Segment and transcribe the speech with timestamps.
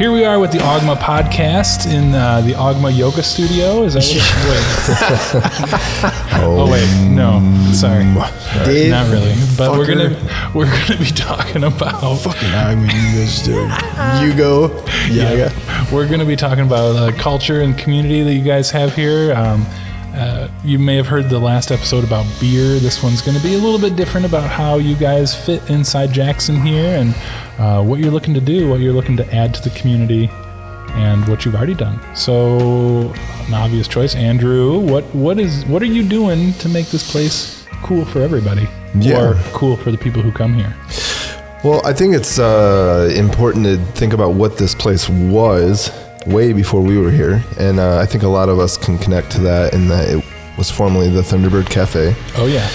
[0.00, 3.82] Here we are with the Ogma podcast in uh, the Ogma Yoga Studio.
[3.82, 4.16] Is that what
[4.48, 6.40] wait.
[6.42, 7.38] oh wait, no,
[7.74, 8.04] sorry,
[8.64, 9.34] Dave, not really.
[9.58, 10.14] But we're fucker.
[10.18, 13.46] gonna we're gonna be talking about Fucking I'm you guys.
[13.46, 14.82] You go.
[15.10, 15.52] Yeah.
[15.92, 19.34] we're gonna be talking about uh, culture and community that you guys have here.
[19.34, 19.66] Um,
[20.14, 22.78] uh, you may have heard the last episode about beer.
[22.78, 26.12] This one's going to be a little bit different about how you guys fit inside
[26.12, 27.14] Jackson here and
[27.58, 30.28] uh, what you're looking to do, what you're looking to add to the community,
[30.94, 32.00] and what you've already done.
[32.16, 33.12] So,
[33.46, 34.78] an obvious choice, Andrew.
[34.80, 39.20] What what is what are you doing to make this place cool for everybody, Yeah.
[39.20, 40.74] or cool for the people who come here?
[41.62, 45.90] Well, I think it's uh, important to think about what this place was
[46.26, 49.30] way before we were here, and uh, I think a lot of us can connect
[49.32, 50.24] to that in that it
[50.58, 52.68] was formerly the Thunderbird Cafe, Oh yeah,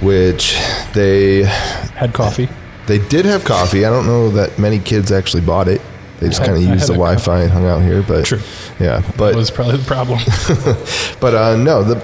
[0.00, 0.54] which
[0.92, 2.48] they had coffee.
[2.86, 3.84] they did have coffee.
[3.84, 5.80] I don't know that many kids actually bought it.
[6.20, 7.24] They just kind of used the had a cup.
[7.24, 8.40] Wi-Fi and hung out here, but True.
[8.78, 10.18] yeah, but That was probably the problem.
[11.20, 11.94] But uh, no, the,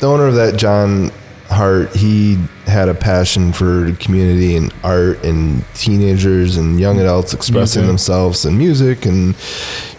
[0.00, 1.10] the owner of that, John
[1.48, 7.82] Hart, he had a passion for community and art and teenagers and young adults expressing
[7.82, 7.88] Music.
[7.88, 9.06] themselves and music.
[9.06, 9.36] And,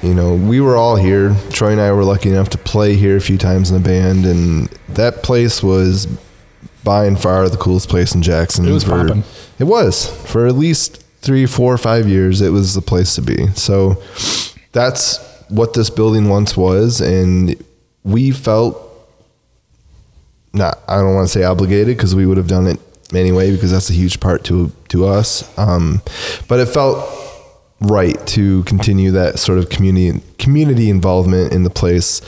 [0.01, 1.35] you know, we were all here.
[1.51, 4.25] Troy and I were lucky enough to play here a few times in a band.
[4.25, 6.07] And that place was
[6.83, 8.67] by and far the coolest place in Jackson.
[8.67, 9.23] It was for-.
[9.59, 10.09] It was.
[10.29, 13.47] For at least three, four, five years, it was the place to be.
[13.55, 14.01] So
[14.71, 17.01] that's what this building once was.
[17.01, 17.55] And
[18.03, 18.83] we felt
[20.57, 22.79] not I don't want to say obligated because we would have done it
[23.13, 25.57] anyway because that's a huge part to to us.
[25.57, 26.01] Um,
[26.47, 27.13] but it felt
[27.81, 32.21] right to continue that sort of community community involvement in the place.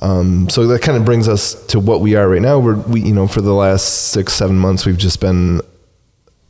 [0.00, 2.58] Um, so that kind of brings us to what we are right now.
[2.58, 5.60] We're we you know for the last six seven months we've just been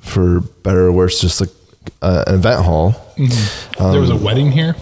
[0.01, 1.51] for better or worse just like
[2.03, 2.95] uh, an event hall.
[3.17, 4.77] There was a wedding here.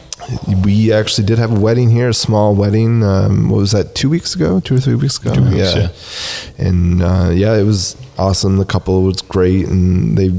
[0.64, 3.02] We actually did have a wedding here, a small wedding.
[3.02, 3.94] Um, what was that?
[3.94, 5.34] Two weeks ago, two or three weeks ago.
[5.34, 5.88] Two weeks, yeah.
[6.66, 8.56] And uh, yeah, it was awesome.
[8.56, 10.30] The couple was great, and they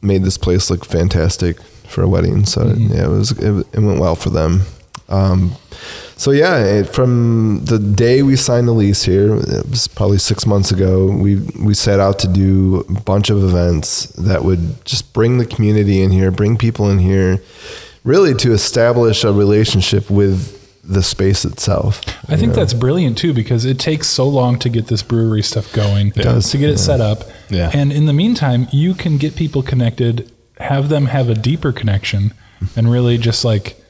[0.00, 2.44] made this place look fantastic for a wedding.
[2.46, 2.92] So Mm-hmm.
[2.92, 4.62] yeah, it was it, it went well for them.
[5.12, 5.52] Um,
[6.16, 10.46] so yeah, it, from the day we signed the lease here, it was probably six
[10.46, 11.06] months ago.
[11.06, 15.46] We we set out to do a bunch of events that would just bring the
[15.46, 17.42] community in here, bring people in here,
[18.04, 22.00] really to establish a relationship with the space itself.
[22.28, 25.72] I think that's brilliant too because it takes so long to get this brewery stuff
[25.72, 27.24] going, does, to get it set up.
[27.50, 27.70] Yeah.
[27.72, 32.32] And in the meantime, you can get people connected, have them have a deeper connection,
[32.76, 33.81] and really just like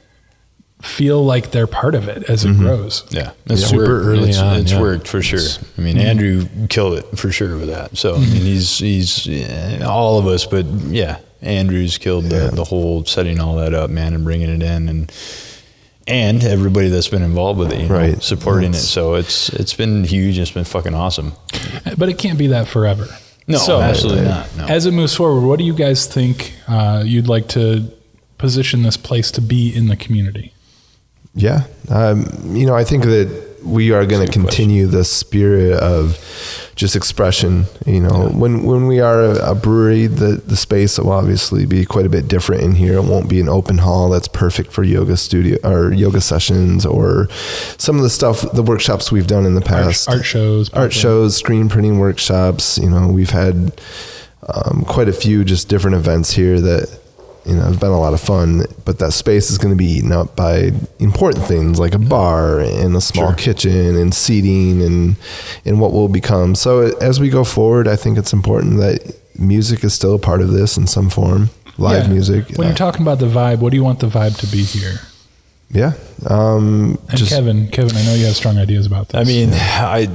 [0.82, 2.62] feel like they're part of it as it mm-hmm.
[2.62, 3.04] grows.
[3.10, 4.06] Yeah, it's Super worked.
[4.06, 4.80] early it's, on, It's yeah.
[4.80, 5.40] worked for sure.
[5.78, 6.06] I mean, mm-hmm.
[6.06, 7.96] Andrew killed it for sure with that.
[7.96, 8.44] So I mean, mm-hmm.
[8.44, 13.56] he's he's yeah, all of us, but yeah, Andrew's killed the, the whole setting all
[13.56, 15.12] that up, man, and bringing it in, and
[16.06, 18.22] and everybody that's been involved with it, you know, Right.
[18.22, 18.76] supporting it.
[18.78, 20.38] So it's it's been huge.
[20.38, 21.32] It's been fucking awesome.
[21.96, 23.06] But it can't be that forever.
[23.46, 24.56] No, So, absolutely not.
[24.56, 24.66] No.
[24.66, 27.90] As it moves forward, what do you guys think uh, you'd like to
[28.38, 30.52] position this place to be in the community?
[31.34, 31.64] Yeah.
[31.88, 36.18] Um, you know, I think that we are going to continue the spirit of
[36.74, 37.66] just expression.
[37.86, 41.84] You know, when when we are a, a brewery, the the space will obviously be
[41.84, 42.94] quite a bit different in here.
[42.94, 47.28] It won't be an open hall that's perfect for yoga studio or yoga sessions or
[47.78, 50.74] some of the stuff, the workshops we've done in the Art, past, art shows, art
[50.74, 50.94] probably.
[50.94, 52.78] shows, screen printing workshops.
[52.78, 53.80] You know, we've had
[54.48, 57.01] um, quite a few just different events here that
[57.44, 58.64] you know have been a lot of fun.
[58.84, 62.60] But that space is going to be eaten up by important things like a bar
[62.60, 65.16] and a small kitchen and seating and
[65.64, 66.54] and what will become.
[66.54, 70.40] So as we go forward, I think it's important that music is still a part
[70.40, 71.50] of this in some form.
[71.78, 72.12] Live Yeah.
[72.12, 74.62] music, When you're talking about the vibe, what do you want the vibe to be
[74.62, 75.00] here?
[75.70, 75.92] yeah.
[76.26, 79.18] Um, And just Kevin, Kevin, I know you have strong ideas about this.
[79.18, 80.06] I mean, I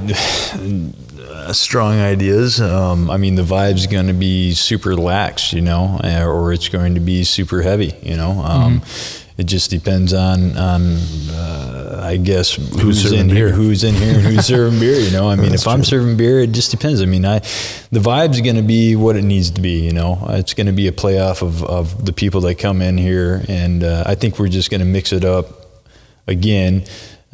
[1.38, 2.60] uh, strong ideas.
[2.60, 6.68] Um, I mean, the vibe's going to be super lax, you know, uh, or it's
[6.68, 8.32] going to be super heavy, you know.
[8.42, 8.82] Um,
[9.38, 10.96] It just depends on on
[11.30, 14.98] uh, I guess who's, serving in here, who's in here, and who's serving beer.
[14.98, 17.00] You know, I mean, if I'm serving beer, it just depends.
[17.00, 17.38] I mean, I
[17.92, 19.78] the vibe's going to be what it needs to be.
[19.78, 22.98] You know, it's going to be a playoff of of the people that come in
[22.98, 25.46] here, and uh, I think we're just going to mix it up
[26.26, 26.82] again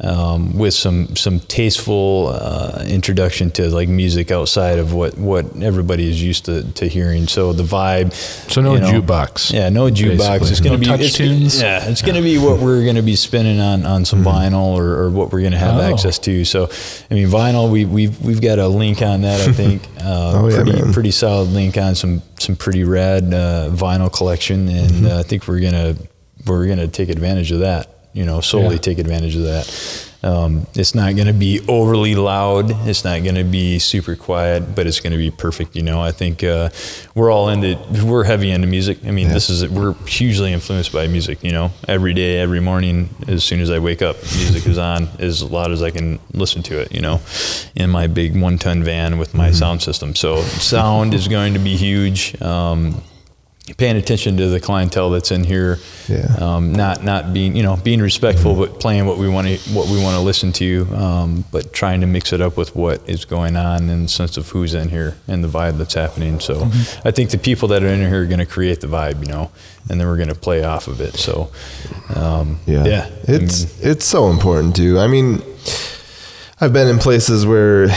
[0.01, 6.09] um, with some some tasteful uh, introduction to like music outside of what what everybody
[6.09, 7.27] is used to, to hearing.
[7.27, 8.11] So the vibe.
[8.51, 10.17] So no you know, jukebox, Yeah, no jukebox.
[10.17, 10.49] basically.
[10.51, 11.61] It's going No to be touch it's- tunes?
[11.61, 14.75] Yeah, it's going to be what we're going to be spinning on on some vinyl
[14.75, 15.81] or, or what we're going to have Oh.
[15.93, 16.43] access to.
[16.43, 16.69] So,
[17.09, 17.71] I mean, vinyl.
[17.71, 19.47] We we've we've got a link on that.
[19.47, 19.81] I think.
[20.05, 20.93] Uh, Oh, yeah, pretty man.
[20.93, 25.47] pretty solid link on some some pretty rad uh, vinyl collection, and uh, I think
[25.47, 25.95] we're gonna
[26.45, 27.89] we're going to take advantage of that.
[28.15, 28.81] You know, solely Yeah.
[28.81, 29.65] take advantage of that.
[30.23, 32.71] Um, it's not going to be overly loud.
[32.87, 35.75] It's not going to be super quiet, but it's going to be perfect.
[35.75, 36.69] You know, I think uh,
[37.13, 38.99] we're all into we're heavy into music.
[39.05, 41.43] I mean, this is we're hugely influenced by music.
[41.43, 45.09] You know, every day, every morning, as soon as I wake up, music is on
[45.19, 46.91] as loud as I can listen to it.
[46.91, 47.19] You know,
[47.75, 50.15] in my big one-ton van with my sound system.
[50.15, 52.41] So sound is going to be huge.
[52.41, 53.03] Um,
[53.73, 55.79] paying attention to the clientele that's in here.
[56.07, 56.35] Yeah.
[56.39, 59.89] Um, not not being you know being respectful, but playing what we want to what
[59.89, 60.87] we want to listen to.
[60.95, 64.37] Um, but trying to mix it up with what is going on in the sense
[64.37, 66.39] of who's in here and the vibe that's happening.
[66.39, 66.69] So
[67.03, 69.31] I think the people that are in here are going to create the vibe, you
[69.31, 69.49] know,
[69.89, 71.15] and then we're going to play off of it.
[71.15, 71.49] So
[72.15, 72.85] um, Yeah.
[72.85, 74.99] yeah, I It's it's so important too.
[74.99, 75.41] I mean,
[76.61, 77.87] I've been in places where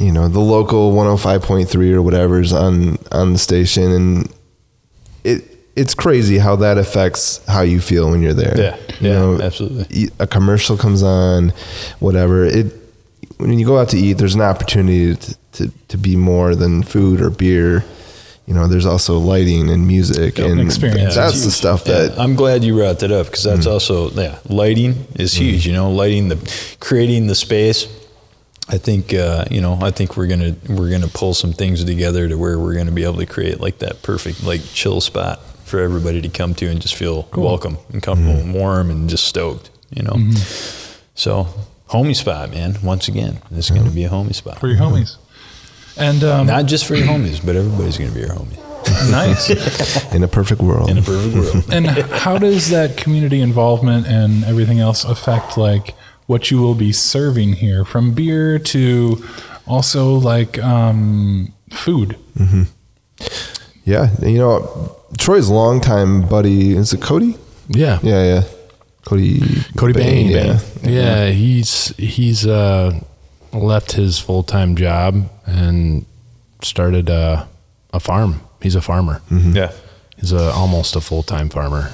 [0.00, 4.32] you know, the local 105.3 or whatever is on on the station and
[5.24, 5.44] it
[5.76, 8.54] it's crazy how that affects how you feel when you're there.
[8.58, 8.76] Yeah.
[9.00, 10.08] You Yeah, know, absolutely.
[10.18, 11.52] A commercial comes on,
[12.00, 12.44] whatever.
[12.44, 12.72] It
[13.36, 16.82] when you go out to eat, there's an opportunity to, to, to be more than
[16.82, 17.84] food or beer.
[18.46, 21.14] You know, there's also lighting and music Yep, and experience.
[21.14, 21.54] that's It's the huge.
[21.54, 23.70] stuff Yeah, that I'm glad you brought that up because that's Mm.
[23.72, 25.66] also yeah, lighting is huge.
[25.66, 26.38] You know, lighting the
[26.80, 27.86] creating the space.
[28.68, 29.78] I think uh, you know.
[29.80, 33.04] I think we're gonna we're gonna pull some things together to where we're gonna be
[33.04, 36.80] able to create like that perfect like chill spot for everybody to come to and
[36.80, 39.70] just feel welcome and comfortable and warm and just stoked.
[39.90, 40.16] You know.
[41.14, 41.46] So
[41.88, 42.76] homie spot, man.
[42.82, 44.58] Once again, it's gonna be a homie spot.
[44.60, 45.16] for your homies.
[45.96, 48.56] And um, Not just for your homies, but everybody's gonna be your homie
[49.10, 49.50] nice.
[50.14, 50.88] in a perfect world.
[50.90, 51.64] in a perfect world.
[51.72, 55.94] and how does that community involvement and everything else affect like
[56.28, 59.22] what you will be serving here from beer to
[59.66, 62.16] also like um, food
[63.84, 67.36] Yeah, you know, Troy's longtime buddy is it Cody?
[67.68, 67.98] Yeah.
[68.02, 68.42] Yeah, yeah,
[69.06, 69.40] Cody.
[69.76, 70.30] Cody Bain.
[70.30, 71.30] Yeah, Yeah.
[71.30, 72.92] he's he's uh,
[73.52, 76.04] left his full time job and
[76.62, 77.46] started uh,
[77.92, 78.40] a farm.
[78.62, 79.20] He's a farmer.
[79.30, 79.72] Yeah.
[80.20, 81.90] He's a almost a full time farmer,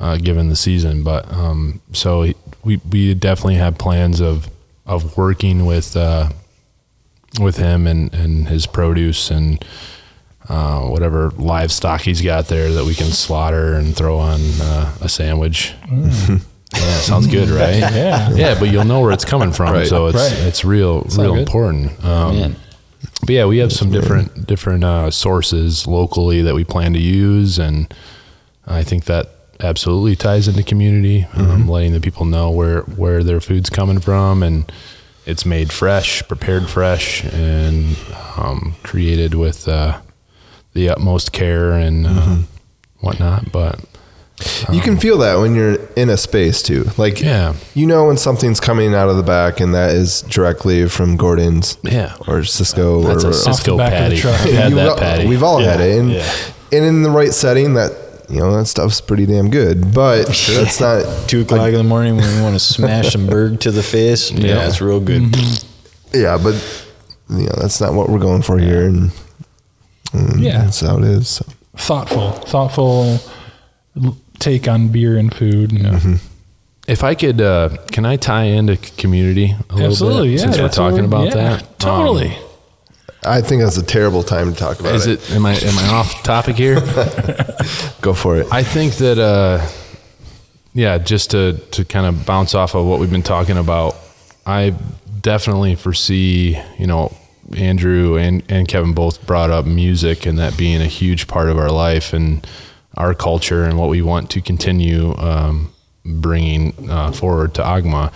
[0.00, 1.04] uh, given the season.
[1.04, 2.34] But um, so he,
[2.68, 4.48] we we definitely have plans of
[4.86, 6.28] of working with uh,
[7.40, 9.64] with him and and his produce and.
[10.50, 15.06] Uh, whatever livestock he's got there that we can slaughter and throw on uh, a
[15.06, 15.74] sandwich.
[15.90, 16.38] Yeah,
[17.00, 17.76] sounds good, right?
[17.94, 18.30] Yeah.
[18.34, 19.86] yeah, but you'll know where it's coming from, Right.
[19.86, 20.32] so it's Right.
[20.46, 22.02] it's real, all real important.
[22.02, 22.56] Um, Man.
[23.20, 27.58] but yeah, we have some different different uh, sources locally that we plan to use,
[27.58, 27.92] and
[28.66, 29.26] I think that
[29.60, 34.42] absolutely ties into community, um, letting the people know where where their food's coming from,
[34.42, 34.70] and
[35.26, 37.96] it's made fresh, prepared fresh, and
[38.36, 40.00] um, created with uh,
[40.72, 42.36] the utmost care and uh,
[43.00, 43.50] whatnot.
[43.52, 43.80] But
[44.72, 46.88] You can feel that when you're in a space too.
[46.96, 47.54] Like, Yeah.
[47.74, 51.76] you know when something's coming out of the back, and that is directly from Gordon's,
[51.82, 52.14] Yeah.
[52.28, 54.20] or Sysco, that's or a Sysco back of the patty.
[54.20, 54.40] truck.
[54.40, 55.26] I've had You've that patty.
[55.26, 56.32] We've all had it, and yeah.
[56.72, 57.92] and in the right setting, that
[58.28, 59.92] you know that stuff's pretty damn good.
[59.94, 63.60] But that's not two o'clock in the morning when we want to smash some berg
[63.60, 64.30] to the face.
[64.38, 64.68] Yeah, Yeah.
[64.68, 65.34] it's real good.
[66.12, 66.54] Yeah, but
[67.30, 69.10] you know that's not what we're going for here, and,
[70.12, 70.62] and Yeah.
[70.64, 71.28] that's how it is.
[71.28, 71.46] So.
[71.76, 73.18] thoughtful thoughtful
[74.38, 76.20] take on beer and food and
[76.86, 80.58] If I could, uh, can I tie into community a little absolutely bit yeah since
[80.58, 81.78] we're talking about yeah, that?
[81.78, 82.42] totally Um,
[83.28, 85.20] I think that's a terrible time to talk about is it.
[85.30, 85.36] it?
[85.36, 86.76] Am I am I off topic here?
[88.00, 88.46] Go for it.
[88.50, 89.66] I think that, uh,
[90.74, 93.96] yeah, just to to kind of bounce off of what we've been talking about,
[94.46, 94.74] I
[95.20, 97.14] definitely foresee, you know,
[97.56, 101.58] Andrew and and Kevin both brought up music and that being a huge part of
[101.58, 102.46] our life and
[102.96, 105.72] our culture and what we want to continue um,
[106.04, 108.12] bringing uh, forward to Ogma.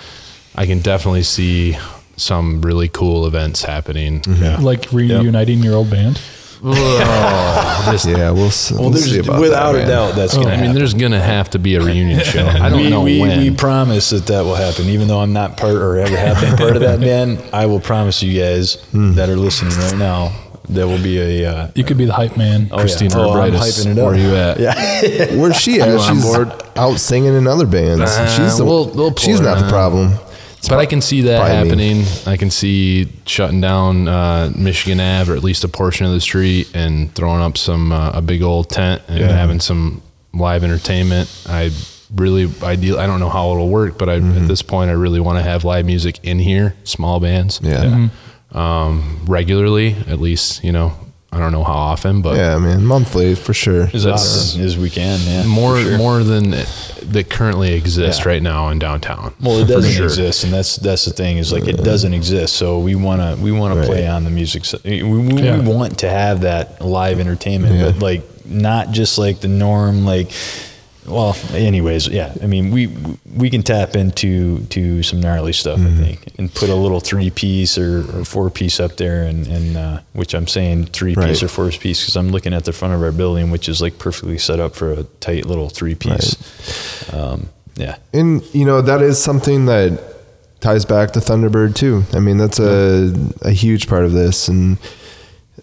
[0.54, 1.76] I can definitely see
[2.16, 4.22] some really cool events happening.
[4.26, 4.58] Yeah.
[4.60, 6.20] like reuniting your old band
[6.62, 9.88] This- yeah, we'll, Well, we'll see there's about without that, a man.
[9.88, 10.54] doubt that's I gonna.
[10.54, 12.46] I mean, there's gonna have to be a reunion show.
[12.46, 13.40] I don't we, know we, when.
[13.40, 14.86] we promise that that will happen.
[14.86, 17.80] Even though I'm not part or ever have been part of that band, I will
[17.80, 19.14] promise you guys Hmm.
[19.14, 20.32] that are listening right now
[20.68, 21.50] there will be a.
[21.50, 23.24] Uh, you could be the hype man oh, Christina yeah.
[23.24, 24.06] oh, I'm Arbrightis, hyping it up.
[24.06, 24.60] where you at?
[24.60, 25.34] Yeah.
[25.36, 26.00] Where's she at?
[26.00, 26.52] She's board?
[26.76, 28.00] out singing in other bands.
[28.02, 30.12] Uh, she's the, we'll- we'll she's her not the problem.
[30.68, 32.02] But I can see that probably me.
[32.02, 32.32] happening.
[32.32, 36.20] I can see shutting down uh, Michigan Ave or at least a portion of the
[36.20, 40.02] street and throwing up some uh, a big old tent and having some
[40.32, 41.28] live entertainment.
[41.48, 41.70] I
[42.14, 42.98] really ideal.
[42.98, 45.42] I don't know how it'll work, but I, at this point, I really want to
[45.42, 48.08] have live music in here, small bands, Yeah.
[48.52, 49.96] um, regularly.
[50.08, 50.94] At least you know
[51.34, 53.88] I don't know how often, but Yeah, man, monthly for sure.
[53.94, 55.44] As often as we can, yeah.
[55.46, 55.96] more sure.
[55.96, 58.28] more than that currently exists Yeah.
[58.32, 59.32] right now in downtown.
[59.40, 60.04] Well, it doesn't sure.
[60.04, 62.56] exist, and that's that's the thing is like it doesn't exist.
[62.56, 64.64] So we want to we want to play on the music.
[64.84, 65.58] We, we, Yeah.
[65.58, 67.92] we want to have that live entertainment, Yeah.
[67.92, 70.04] but like not just like the norm.
[70.04, 70.30] Like,
[71.06, 72.32] well, anyways, yeah.
[72.42, 72.88] I mean, we
[73.34, 76.02] we can tap into to some gnarly stuff, Mm-hmm.
[76.02, 79.46] I think, and put a little three piece or, or four piece up there, and
[79.46, 82.72] and uh, which I'm saying three piece or four piece because I'm looking at the
[82.72, 85.94] front of our building, which is like perfectly set up for a tight little three
[85.94, 87.12] piece.
[87.12, 87.96] Um, yeah.
[88.12, 90.00] And you know that is something that
[90.60, 92.04] ties back to Thunderbird too.
[92.12, 94.46] I mean that's a a huge part of this.
[94.46, 94.78] And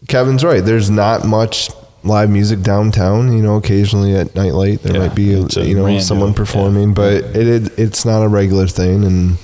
[0.08, 0.63] Kevin's right.
[0.63, 1.69] There's not much
[2.03, 3.36] live music downtown.
[3.36, 6.29] You know, occasionally at nightlight there Yeah, might be it's a you know random, someone
[6.29, 6.36] yeah.
[6.36, 9.03] performing, but it, it it's not a regular thing.
[9.03, 9.38] And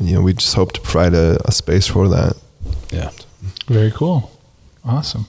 [0.00, 2.36] you know we just hope to provide a, a space for that.
[2.92, 3.10] Yeah.
[3.66, 4.30] Very cool.
[4.84, 5.26] Awesome.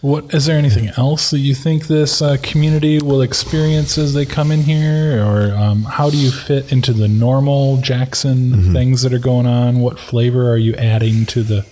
[0.00, 4.26] What is there anything else that you think this uh, community will experience as they
[4.26, 9.14] come in here, or um, how do you fit into the normal Jackson things that
[9.14, 9.80] are going on?
[9.80, 11.64] What flavor are you adding to the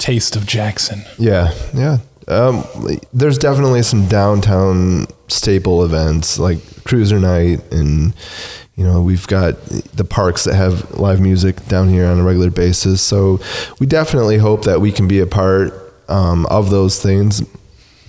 [0.00, 1.02] taste of Jackson?
[1.18, 1.98] Yeah, yeah.
[2.26, 2.64] Um,
[3.12, 8.14] there's definitely some downtown staple events like Cruiser Night, and
[8.76, 9.60] you know we've got
[9.94, 13.02] the parks that have live music down here on a regular basis.
[13.02, 13.40] So
[13.78, 15.74] we definitely hope that we can be a part
[16.08, 17.42] um, of those things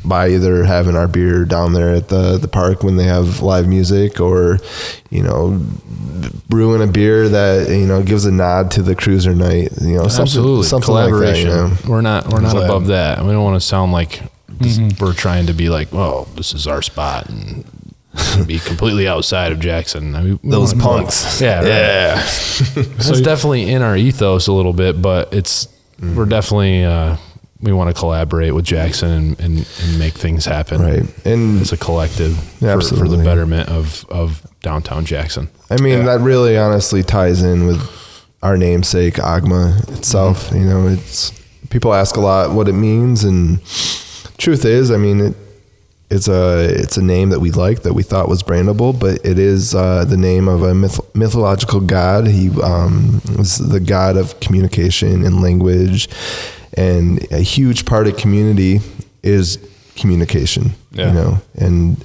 [0.04, 3.68] by either having our beer down there at the the park when they have live
[3.68, 4.60] music, or
[5.10, 5.60] you know
[6.52, 9.70] brewing a beer that you know gives a nod to the Cruiser Night.
[9.82, 11.10] You know, something, Absolutely, something like that.
[11.10, 11.48] collaboration.
[11.50, 11.78] You know?
[11.88, 12.66] We're not we're not Collab.
[12.66, 13.24] above that.
[13.24, 16.68] We don't want to sound like this, we're trying to be like, oh, this is
[16.68, 17.66] our spot and
[18.46, 20.14] be completely outside of Jackson.
[20.16, 21.42] I mean, Those wanna- punks.
[21.42, 21.68] yeah, right.
[21.68, 22.24] yeah.
[22.76, 25.68] it's definitely in our ethos a little bit, but it's
[26.00, 27.16] we're definitely uh,
[27.62, 30.82] we want to collaborate with Jackson and, and, and make things happen.
[30.82, 31.26] Right.
[31.26, 35.50] And as a collective for, for the betterment of, of downtown Jackson.
[35.70, 37.82] I mean, that really honestly ties in with
[38.44, 40.50] our namesake, Ogma itself.
[40.50, 40.58] Mm-hmm.
[40.58, 41.32] You know, it's
[41.70, 43.64] people ask a lot what it means, and
[44.38, 45.36] truth is, I mean, it,
[46.10, 49.40] it's a it's a name that we like that we thought was brandable, but it
[49.40, 52.28] is uh, the name of a myth, mythological god.
[52.28, 56.10] He um, was the god of communication and language,
[56.76, 58.80] and a huge part of community
[59.24, 59.58] is
[59.96, 60.72] communication.
[60.92, 61.08] Yeah.
[61.08, 62.04] You know, and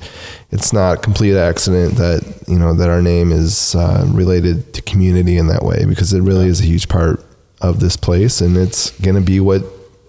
[0.50, 4.82] it's not a complete accident that you know that our name is uh, related to
[4.82, 7.25] community in that way because it really is a huge part
[7.61, 9.62] of this place, and it's going to be what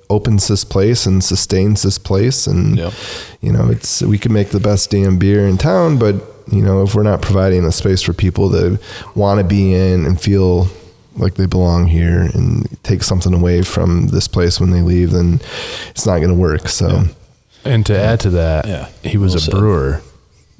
[0.09, 2.93] opens this place and sustains this place and Yep.
[3.41, 6.15] you know it's we can make the best damn beer in town but
[6.49, 8.79] you know if we're not providing a space for people to
[9.15, 10.69] want to be in and feel
[11.17, 15.39] like they belong here and take something away from this place when they leave then
[15.89, 17.03] it's not going to work so
[17.65, 18.87] And to add to that, Yeah.
[19.03, 19.51] he was Well a said.
[19.55, 20.01] brewer,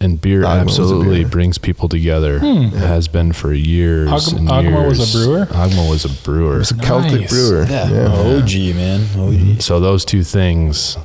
[0.01, 1.27] and beer Ogma absolutely beer.
[1.29, 2.39] brings people together.
[2.39, 2.65] Hmm.
[2.75, 4.09] It has been for years.
[4.09, 5.45] Ogma- and Ogma was a brewer?
[5.45, 6.59] Ogma was a brewer.
[6.61, 8.07] it's a celtic brewer Yeah.
[8.11, 9.01] OG, oh, man.
[9.15, 9.33] OG.
[9.33, 9.59] Mm-hmm.
[9.59, 10.97] So those two things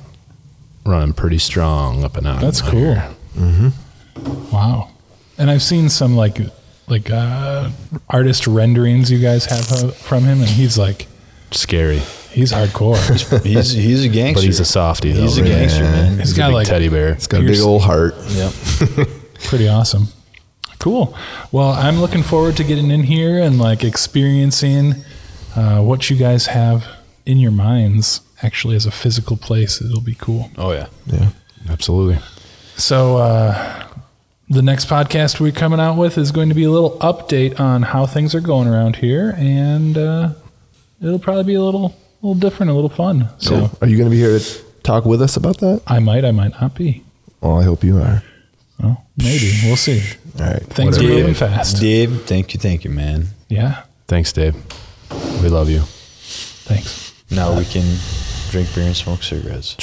[0.84, 2.40] running pretty strong up and out.
[2.40, 2.96] That's cool.
[3.38, 3.68] Mm-hmm.
[4.50, 4.88] Wow.
[5.38, 6.38] And I've seen some like
[6.92, 7.70] like uh,
[8.08, 11.08] artist renderings you guys have uh, from him, and he's like
[11.50, 11.98] Scary,
[12.30, 12.96] he's hardcore.
[13.44, 14.40] He's he's a gangster.
[14.40, 15.12] but he's a softie.
[15.12, 15.48] Though, He's a right?
[15.50, 16.12] gangster, man.
[16.18, 17.14] He's He's got a big like teddy bear.
[17.14, 18.52] He's got a big old heart Yep.
[19.44, 20.06] pretty awesome.
[20.78, 21.14] Cool.
[21.52, 24.94] Well, I'm looking forward to getting in here and like experiencing
[25.54, 26.86] uh, what you guys have
[27.26, 29.80] in your minds actually as a physical place.
[29.82, 30.50] It'll be cool.
[30.56, 30.86] Oh yeah.
[31.06, 31.28] yeah
[31.68, 32.18] Absolutely.
[32.76, 33.81] So, uh,
[34.52, 37.82] the next podcast we're coming out with is going to be a little update on
[37.82, 40.34] how things are going around here, and uh,
[41.00, 43.28] it'll probably be a little, little different, a little fun.
[43.38, 46.24] So, are you going to be here to talk with us about that I might,
[46.24, 47.02] I might not be.
[47.40, 48.22] well i hope you are
[48.82, 50.02] Well, maybe we'll see.
[50.40, 51.80] all right Things are Dave, moving fast.
[51.80, 53.28] Dave, thank you, thank you, man.
[53.48, 53.84] Yeah.
[54.08, 54.54] Thanks, Dave.
[55.40, 55.80] We love you.
[55.80, 57.14] Thanks.
[57.30, 57.84] Now we can
[58.50, 59.76] drink beer and smoke cigarettes.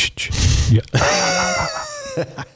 [0.69, 2.33] Yeah.